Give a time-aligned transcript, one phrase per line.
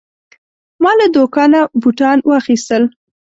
[0.83, 2.83] ما له دوکانه بوتان واخیستل.